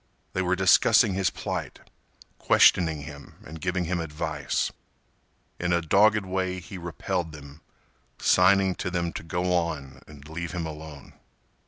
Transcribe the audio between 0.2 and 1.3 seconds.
They were discussing his